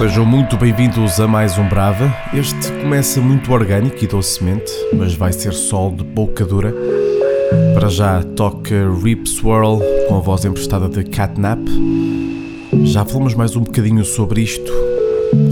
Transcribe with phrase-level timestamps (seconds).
[0.00, 2.10] Sejam muito bem-vindos a mais um Brava.
[2.32, 6.74] Este começa muito orgânico e docemente, mas vai ser sol de boca dura.
[7.74, 9.78] Para já toca Rip Swirl
[10.08, 11.60] com a voz emprestada de Catnap.
[12.84, 14.72] Já falamos mais um bocadinho sobre isto.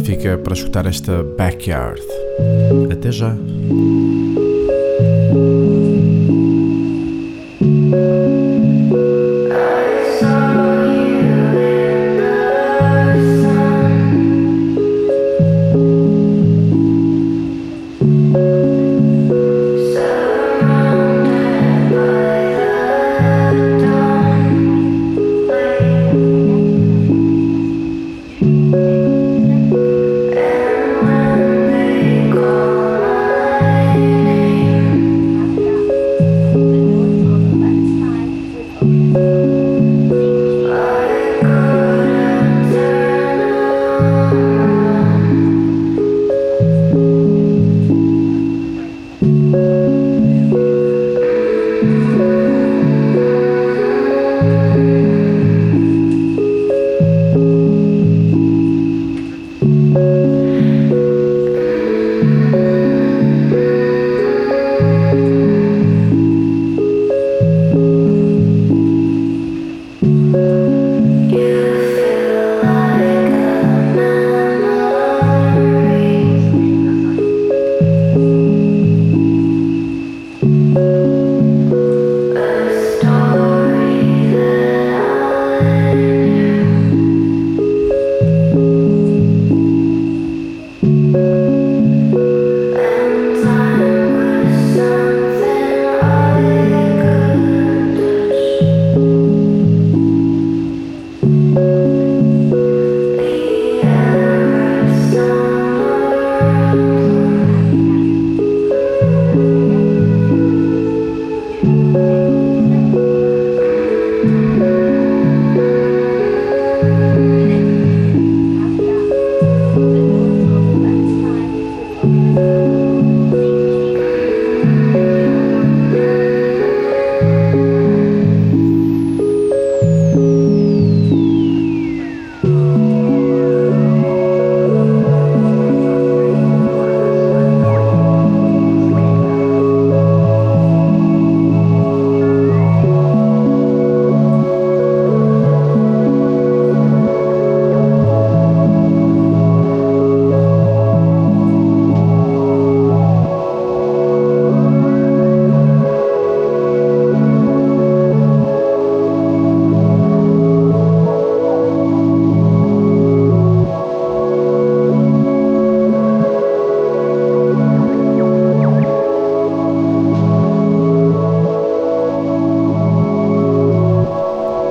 [0.03, 2.01] Fica para escutar esta Backyard.
[2.91, 3.37] Até já.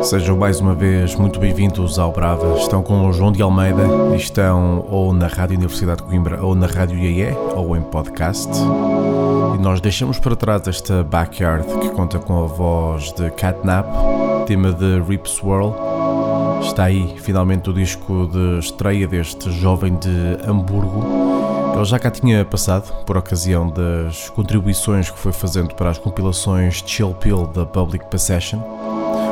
[0.08, 2.56] Sejam mais uma vez muito bem-vindos ao Brava.
[2.60, 6.56] Estão com o João de Almeida e estão ou na Rádio Universidade de Coimbra ou
[6.56, 8.50] na Rádio IE ou em podcast.
[9.54, 13.86] E nós deixamos para trás esta Backyard que conta com a voz de Catnap,
[14.46, 15.74] tema de Rip Swirl.
[16.62, 21.04] Está aí finalmente o disco de estreia deste jovem de Hamburgo.
[21.76, 26.82] Ele já cá tinha passado por ocasião das contribuições que foi fazendo para as compilações
[26.88, 28.77] Chill Pill da Public Possession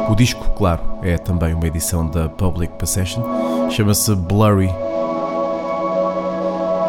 [0.10, 3.24] o disco, claro, é também uma edição da Public Possession,
[3.70, 4.70] chama-se Blurry.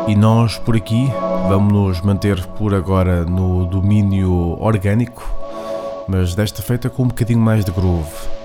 [0.07, 1.11] E nós por aqui
[1.49, 5.29] vamos nos manter por agora no domínio orgânico,
[6.07, 8.37] mas desta feita com um bocadinho mais de groove.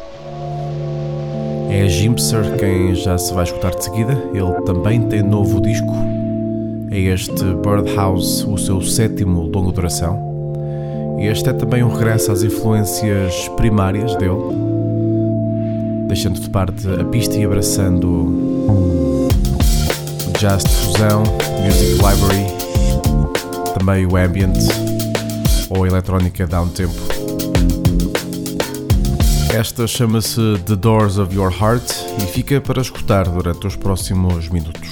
[1.70, 5.94] É a Jimpser quem já se vai escutar de seguida, ele também tem novo disco.
[6.90, 10.32] É este Birdhouse, o seu sétimo longa duração.
[11.20, 14.42] Este é também um regresso às influências primárias dele,
[16.12, 19.30] deixando de parte a pista e abraçando o
[20.38, 21.24] jazz de fusão,
[21.64, 22.48] music library,
[23.80, 24.58] também o ambient
[25.70, 27.00] ou a eletrónica down tempo.
[29.54, 31.90] Esta chama-se The Doors of Your Heart
[32.22, 34.91] e fica para escutar durante os próximos minutos.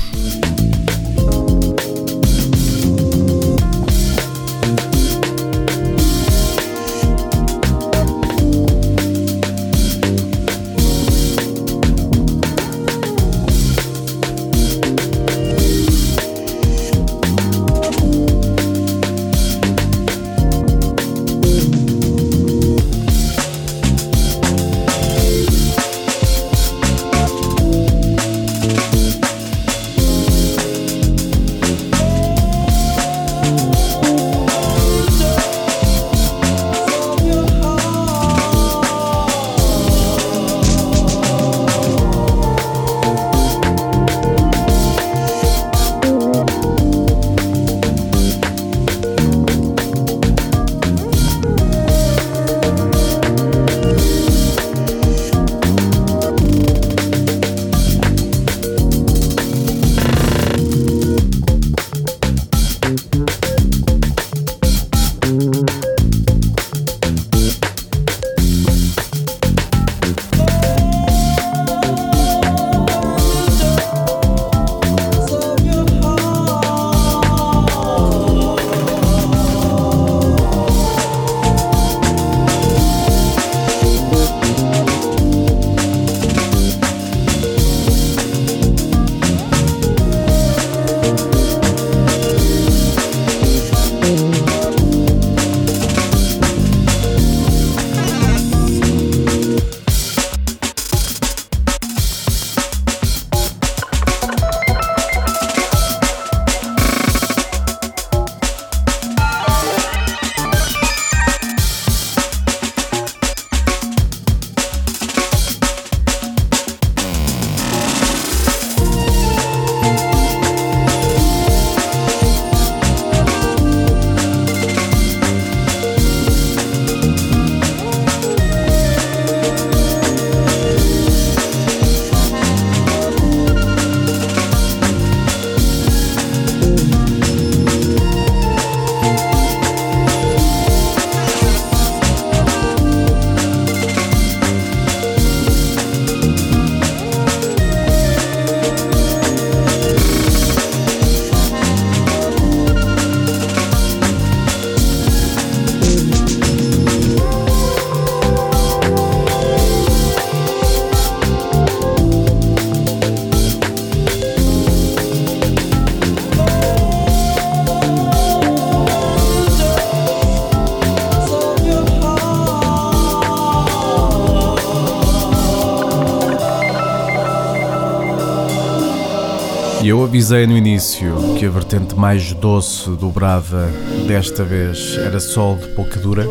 [180.10, 183.70] Avisei no início que a vertente mais doce do Brava
[184.08, 186.26] desta vez era sol de pouca dura.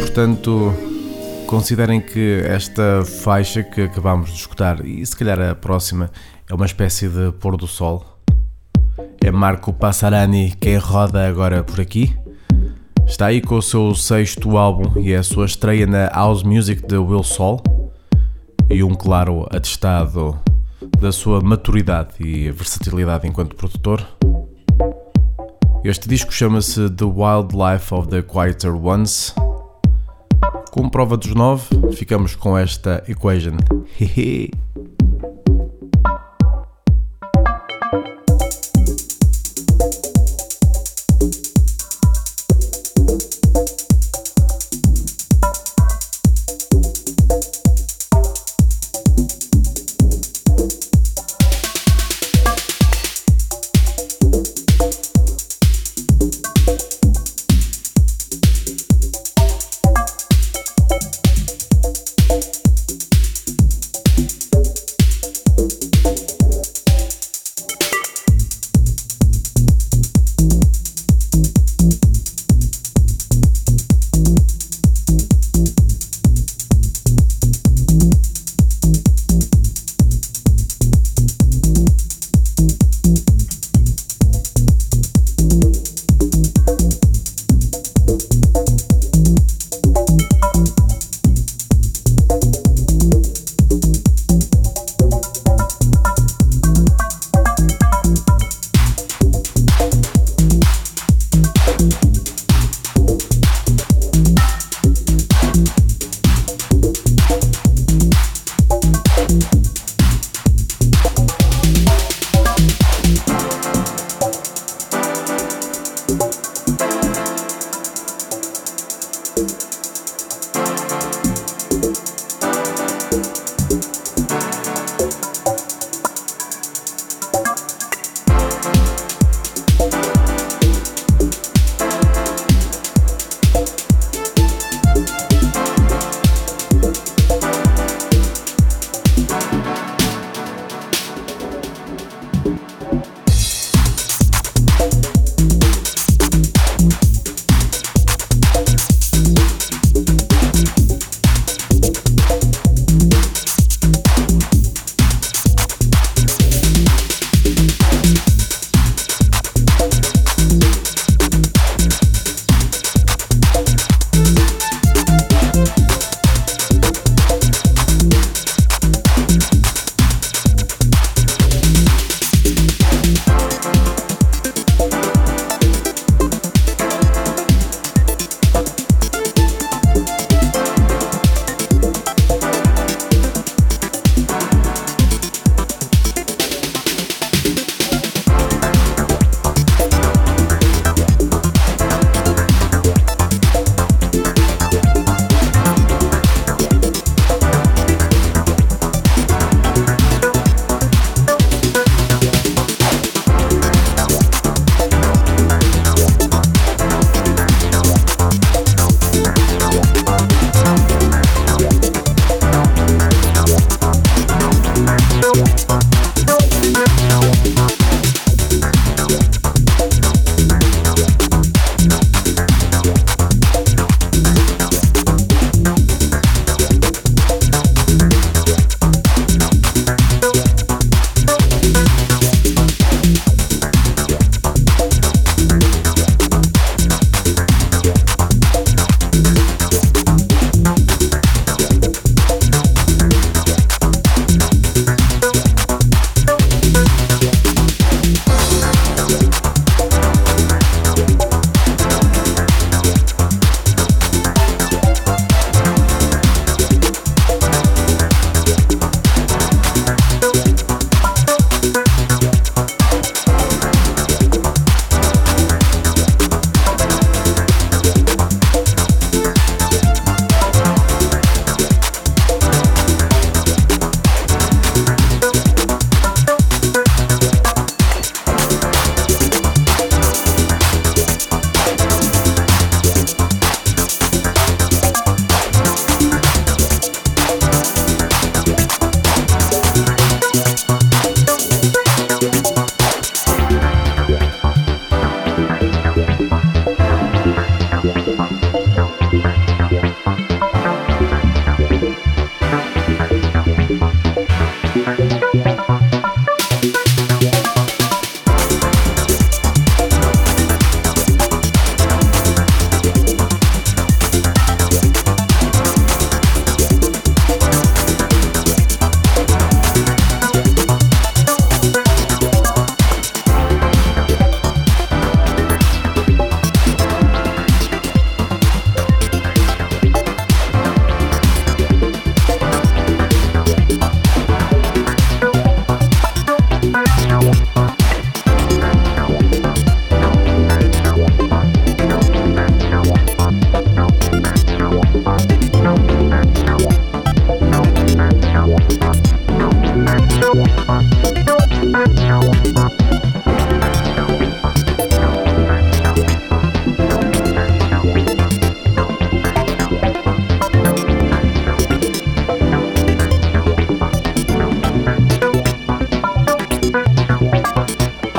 [0.00, 0.72] Portanto,
[1.46, 6.10] considerem que esta faixa que acabamos de escutar, e se calhar a próxima,
[6.48, 8.02] é uma espécie de pôr do sol.
[9.22, 12.16] É Marco Passarani quem roda agora por aqui.
[13.06, 16.86] Está aí com o seu sexto álbum e é a sua estreia na House Music
[16.86, 17.62] de Will Sol.
[18.70, 20.41] E um claro atestado
[21.02, 24.06] da sua maturidade e versatilidade enquanto produtor.
[25.82, 29.34] Este disco chama-se The Wildlife of the Quieter Ones.
[30.70, 31.64] Como prova dos nove,
[31.96, 33.56] ficamos com esta equation.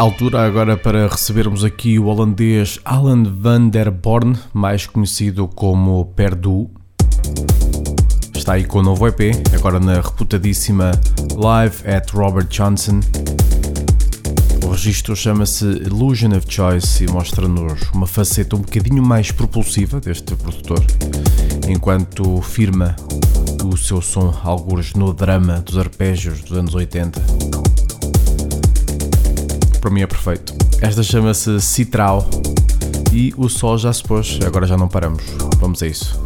[0.03, 6.69] Altura agora para recebermos aqui o holandês Alan van der Born, mais conhecido como Perdu.
[8.35, 10.91] Está aí com o novo EP, agora na reputadíssima
[11.37, 12.99] Live at Robert Johnson.
[14.65, 20.35] O registro chama-se Illusion of Choice e mostra-nos uma faceta um bocadinho mais propulsiva deste
[20.35, 20.83] produtor,
[21.65, 22.93] enquanto firma
[23.63, 27.62] o seu som algures no drama dos arpejos dos anos 80.
[29.83, 30.53] Para mim é perfeito.
[30.81, 32.25] Esta chama-se Citral
[33.11, 35.21] e o sol já se pôs, agora já não paramos.
[35.59, 36.22] Vamos a isso.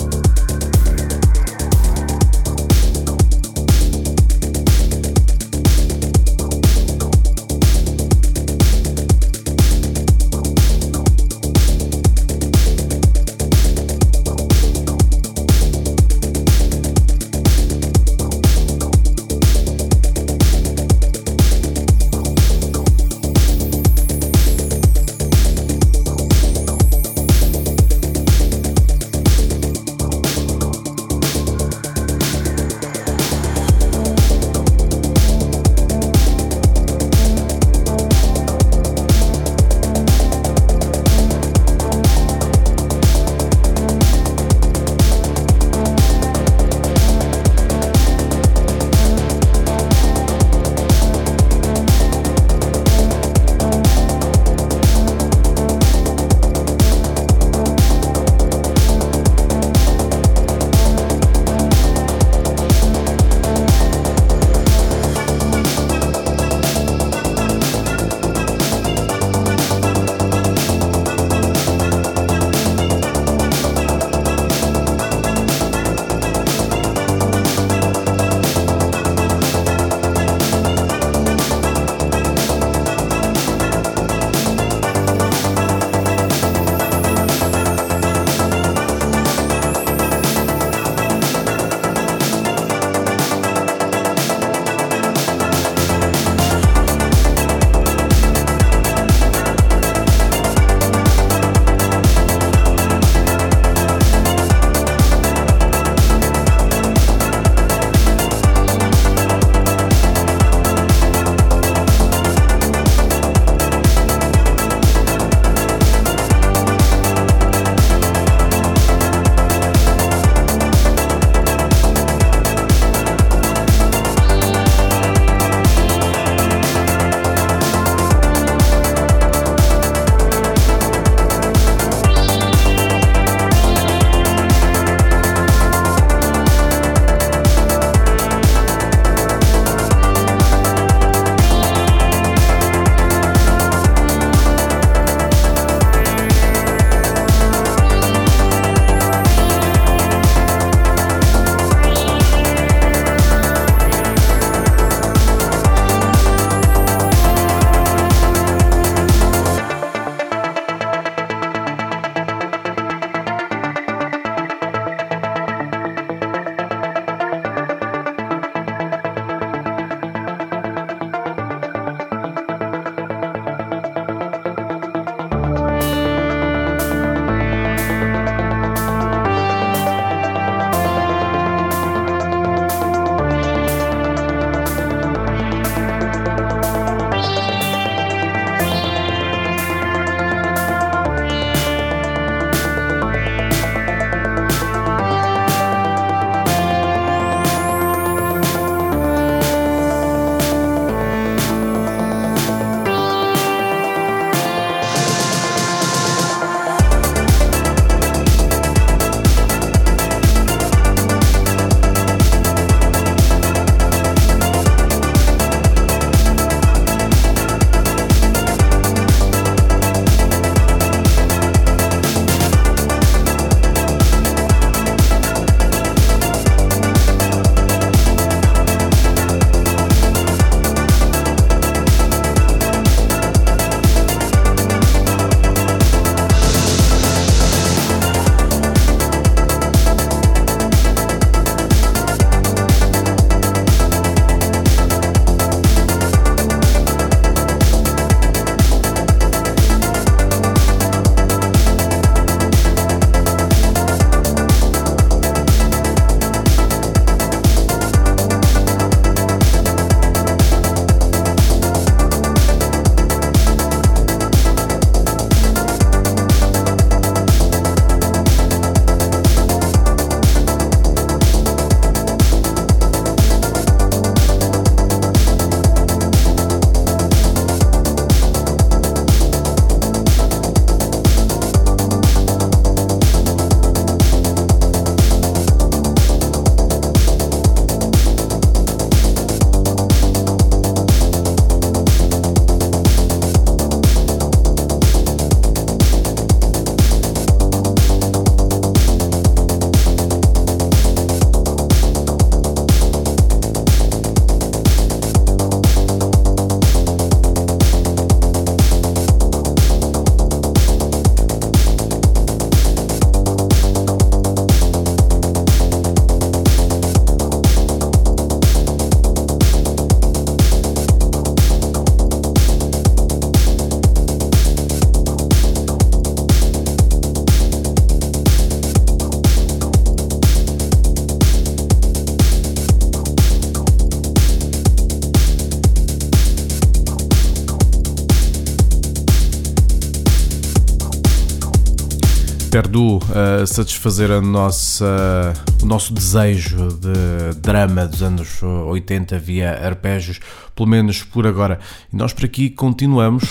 [342.57, 350.19] Interdu a satisfazer a nossa, o nosso desejo de drama dos anos 80 via arpejos,
[350.55, 351.59] pelo menos por agora.
[351.93, 353.23] E nós por aqui continuamos,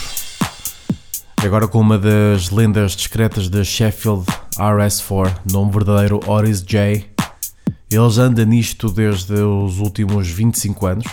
[1.43, 4.23] agora com uma das lendas discretas da Sheffield
[4.55, 7.05] RS4, nome verdadeiro Oris J.
[7.91, 11.05] Eles andam nisto desde os últimos 25 anos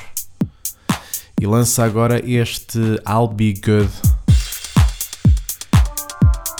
[1.40, 3.90] e lança agora este I'll Be Good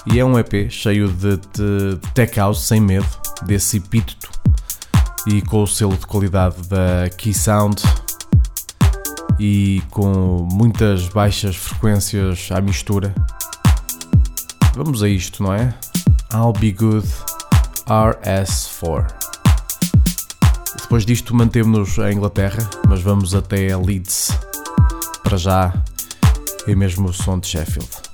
[0.07, 3.07] e é um EP cheio de, de tech house sem medo,
[3.47, 4.31] desse epíteto
[5.27, 7.83] e com o selo de qualidade da Key Sound
[9.38, 13.14] e com muitas baixas frequências à mistura.
[14.75, 15.75] Vamos a isto, não é?
[16.33, 17.09] I'll Be Good
[17.87, 19.07] RS4.
[20.83, 24.31] Depois disto mantemos-nos em Inglaterra, mas vamos até Leeds.
[25.23, 25.73] Para já
[26.67, 28.13] é mesmo o som de Sheffield.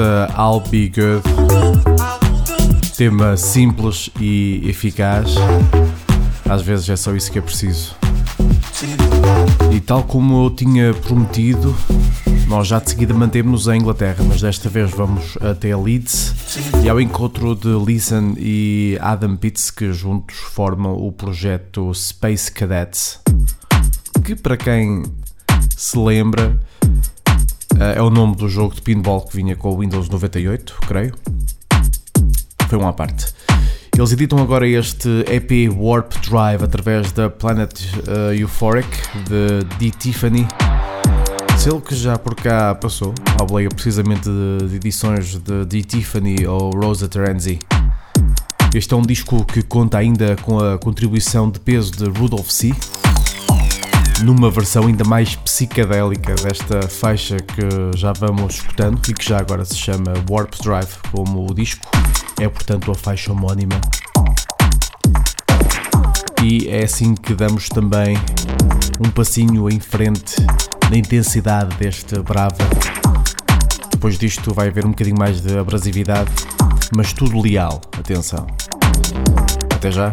[0.00, 1.22] Esta I'll Be Good.
[2.96, 5.34] Tema simples e eficaz.
[6.48, 7.94] Às vezes é só isso que é preciso.
[9.70, 11.76] E tal como eu tinha prometido,
[12.48, 16.34] nós já de seguida mantemos-nos em Inglaterra, mas desta vez vamos até Leeds
[16.82, 23.20] e ao encontro de Listen e Adam Pitts, que juntos formam o projeto Space Cadets,
[24.24, 25.02] que para quem
[25.76, 26.58] se lembra
[27.80, 31.14] é o nome do jogo de pinball que vinha com o Windows 98, creio.
[32.68, 33.32] Foi uma parte.
[33.96, 37.72] Eles editam agora este EP Warp Drive através da Planet
[38.06, 38.86] uh, Euphoric
[39.26, 39.90] de D.
[39.90, 40.46] Tiffany.
[41.56, 45.82] Selo que já por cá passou, à boleia precisamente de, de edições de D.
[45.82, 47.58] Tiffany ou Rosa Terenzi.
[48.74, 52.74] Este é um disco que conta ainda com a contribuição de peso de Rudolph C
[54.22, 59.64] numa versão ainda mais psicadélica desta faixa que já vamos escutando e que já agora
[59.64, 61.86] se chama Warp Drive, como o disco
[62.40, 63.80] é portanto a faixa homónima.
[66.42, 68.16] E é assim que damos também
[68.98, 70.36] um passinho em frente
[70.90, 72.56] na intensidade deste Brava.
[73.90, 76.30] Depois disto vai haver um bocadinho mais de abrasividade,
[76.96, 78.46] mas tudo leal, atenção.
[79.74, 80.12] Até já.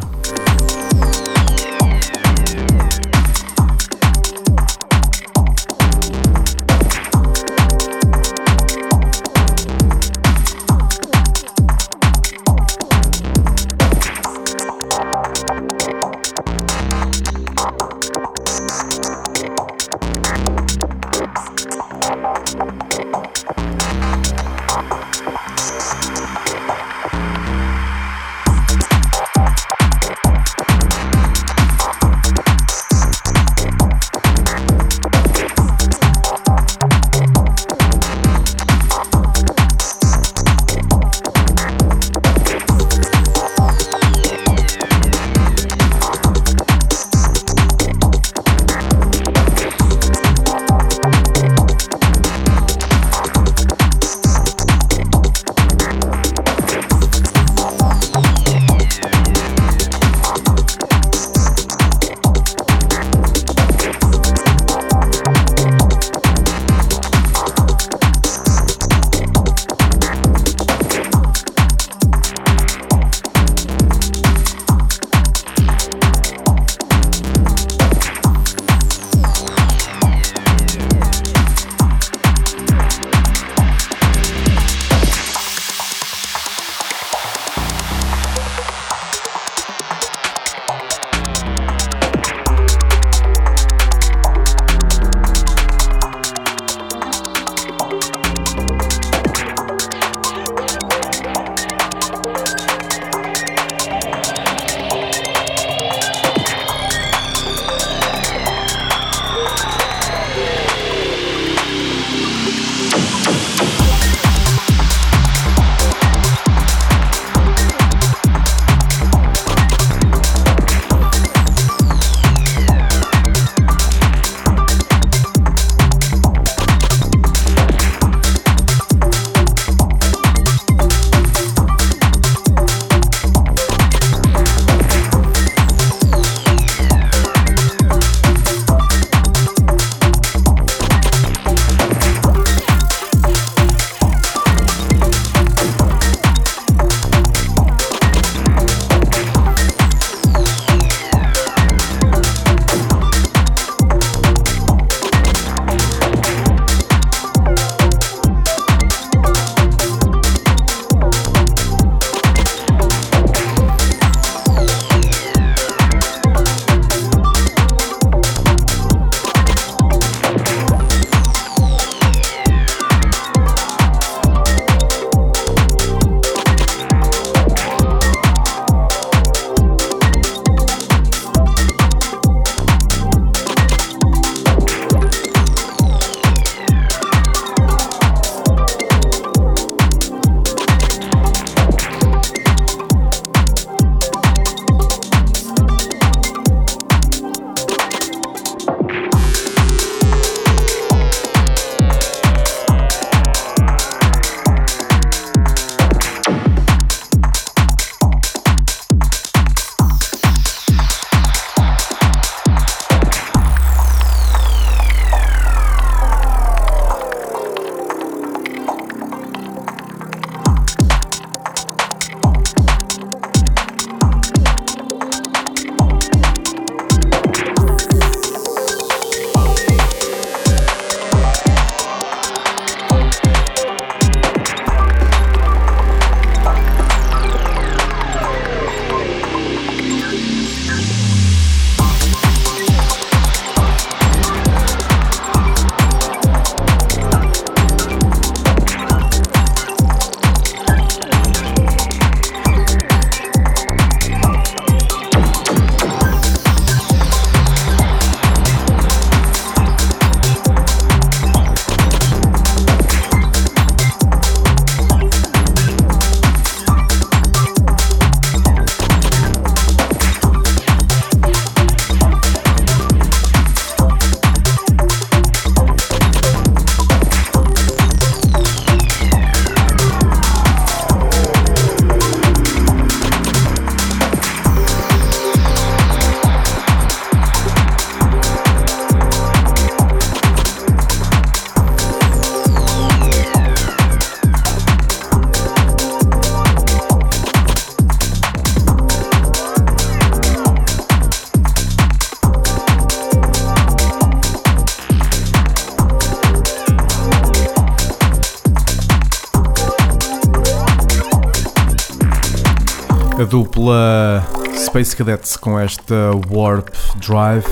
[314.77, 317.47] Space Cadets com esta Warp Drive.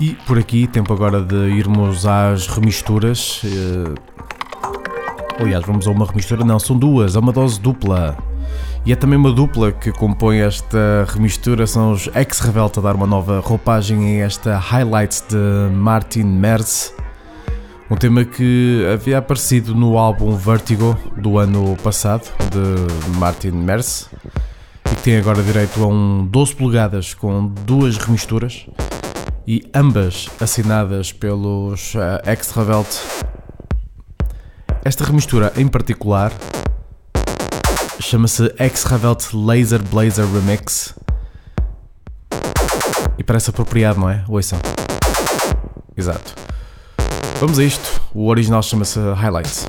[0.00, 3.42] E por aqui, tempo agora de irmos às remisturas.
[3.44, 3.94] Uh,
[5.38, 6.42] aliás, vamos a uma remistura?
[6.42, 8.16] Não, são duas, é uma dose dupla.
[8.86, 13.06] E é também uma dupla que compõe esta remistura, são os Ex-Revelta a dar uma
[13.06, 16.94] nova roupagem a esta Highlights de Martin Merz.
[17.90, 24.08] Um tema que havia aparecido no álbum Vertigo do ano passado, de Martin Merz,
[25.04, 28.66] tem agora direito a um 12 polegadas com duas remisturas,
[29.46, 32.88] e ambas assinadas pelos uh, Ex-Revelt.
[34.82, 36.32] Esta remistura em particular
[38.00, 40.94] Chama-se X-Revelt Laser Blazer Remix.
[43.18, 44.24] E parece apropriado, não é?
[44.26, 44.58] Ouçam.
[45.94, 46.34] Exato.
[47.40, 48.00] Vamos a isto.
[48.14, 49.66] O original chama-se Highlights.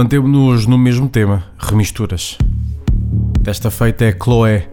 [0.00, 2.38] Mantemos-nos no mesmo tema, remisturas.
[3.38, 4.66] Desta feita é Chloe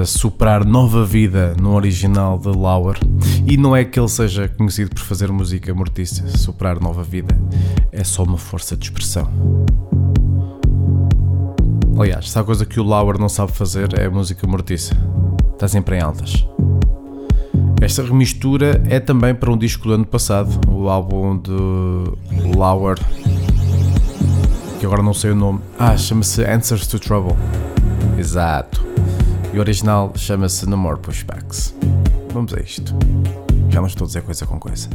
[0.00, 2.98] a superar nova vida no original de Lauer.
[3.46, 7.38] E não é que ele seja conhecido por fazer música mortiça, superar nova vida.
[7.92, 9.30] É só uma força de expressão.
[11.96, 14.96] Aliás, se há coisa que o Lauer não sabe fazer é música mortiça.
[15.52, 16.44] Está sempre em altas.
[17.80, 22.96] Esta remistura é também para um disco do ano passado, o álbum de Lauer,
[24.82, 25.60] que agora não sei o nome.
[25.78, 27.36] Ah, chama-se Answers to Trouble.
[28.18, 28.84] Exato.
[29.52, 31.72] E o original chama-se No More Pushbacks.
[32.32, 32.92] Vamos a isto.
[33.70, 34.88] Já não estou a dizer coisa com coisa.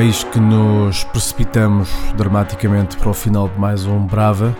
[0.00, 4.56] Eis que nos precipitamos dramaticamente para o final de mais um Brava.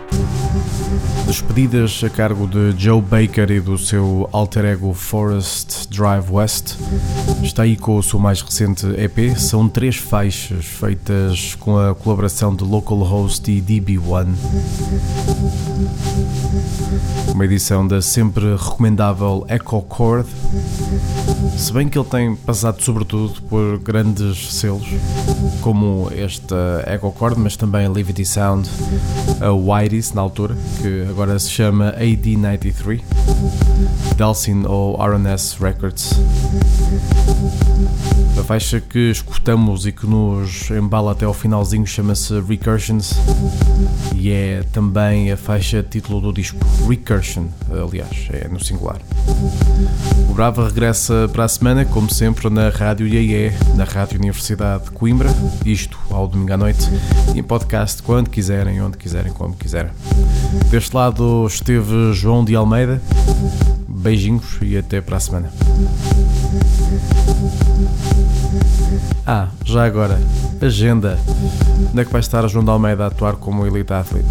[1.27, 6.75] Despedidas a cargo de Joe Baker e do seu alter ego Forest Drive West.
[7.43, 9.35] Está aí com o seu mais recente EP.
[9.39, 14.27] São três faixas feitas com a colaboração de Localhost e DB1.
[17.35, 20.29] Uma edição da sempre recomendável Echo Chord.
[21.57, 24.87] Se bem que ele tem passado sobretudo por grandes selos
[25.61, 28.69] como esta Echo Chord, mas também a Livity Sound,
[29.41, 33.01] a Whiteys na altura, que agora se chama AD93,
[34.17, 36.11] Delsin ou RNS Records.
[38.51, 43.15] Faixa que escutamos e que nos embala até ao finalzinho chama-se Recursions
[44.17, 48.99] e é também a faixa título do disco Recursion, aliás, é no singular.
[50.29, 54.91] O Brava regressa para a semana, como sempre, na Rádio IAE, na Rádio Universidade de
[54.91, 55.31] Coimbra,
[55.65, 56.89] isto ao domingo à noite,
[57.33, 59.93] e em podcast quando quiserem, onde quiserem, como quiserem.
[60.73, 63.01] Deste lado esteve João de Almeida.
[63.87, 65.53] Beijinhos e até para a semana.
[69.27, 70.19] Ah, já agora,
[70.61, 71.19] agenda.
[71.91, 74.27] Onde é que vai estar a João de Almeida a atuar como Elite Athlete?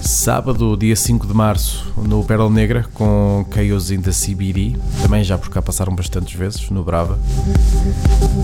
[0.00, 4.76] Sábado, dia 5 de março, no Pérola Negra, com Chaos in the CBD.
[5.02, 7.18] Também já por cá passaram bastantes vezes, no Brava.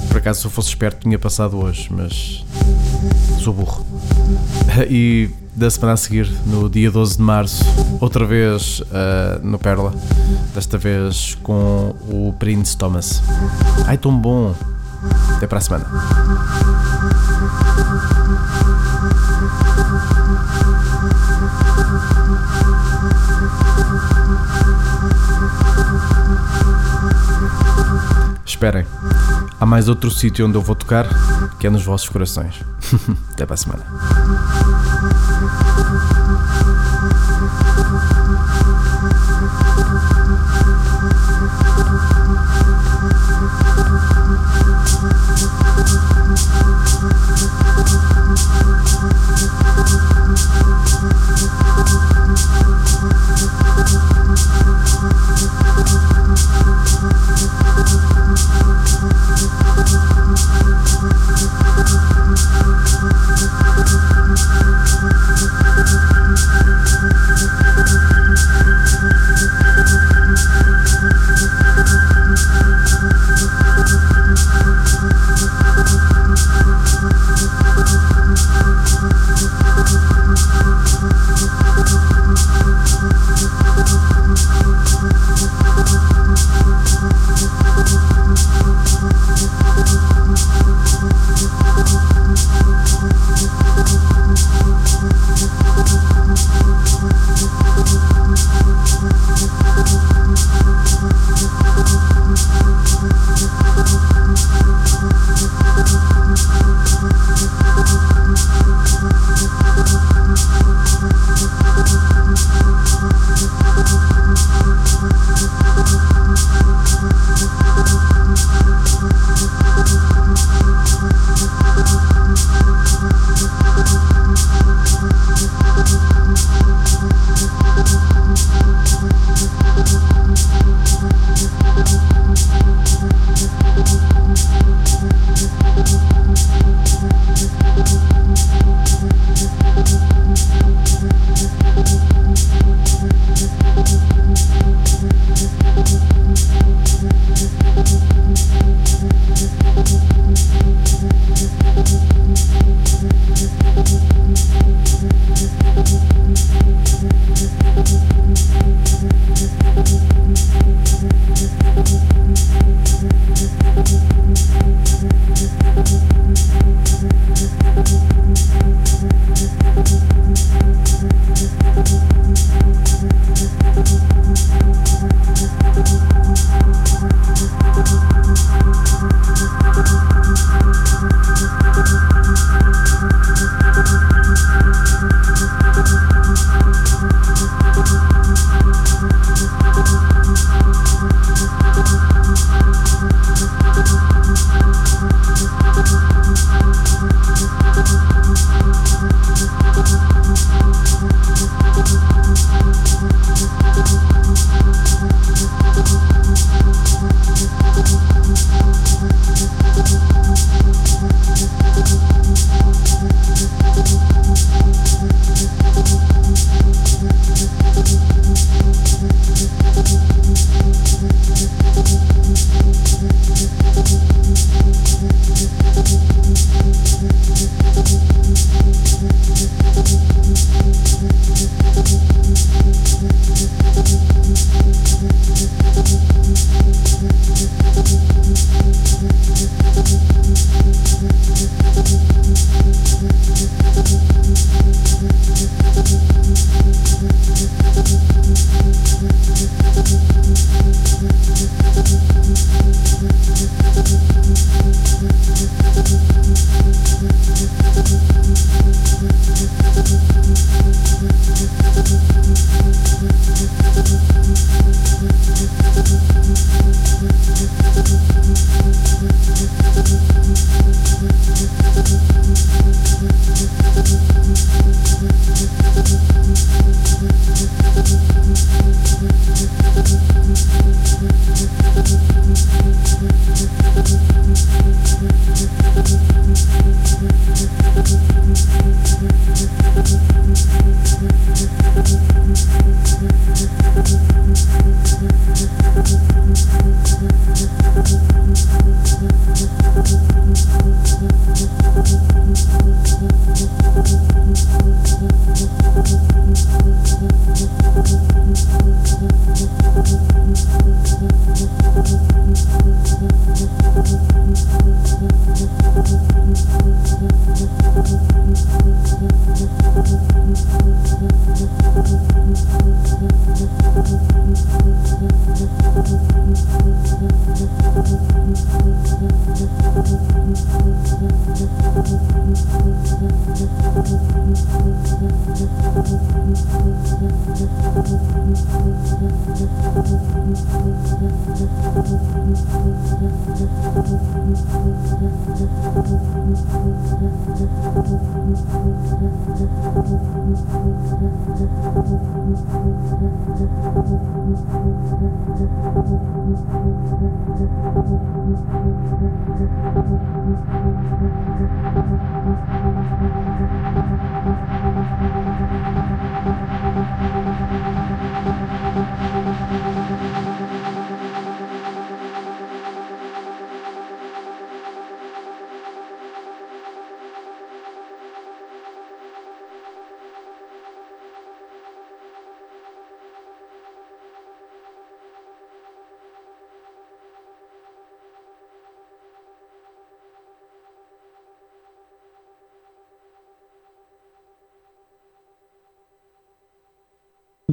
[0.09, 2.45] Por acaso, se eu fosse esperto, tinha passado hoje, mas
[3.43, 3.85] sou burro.
[4.89, 7.65] E da semana a seguir, no dia 12 de março,
[8.01, 9.93] outra vez uh, no Pérola,
[10.55, 13.23] desta vez com o Prince Thomas.
[13.87, 14.55] Ai, tão bom!
[15.37, 15.87] Até para a semana.
[28.45, 28.87] Esperem,
[29.59, 31.07] há mais outro sítio onde eu vou tocar
[31.59, 32.63] que é nos vossos corações.
[33.33, 33.85] Até para a semana.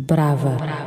[0.08, 0.56] Brava.
[0.56, 0.87] Brava.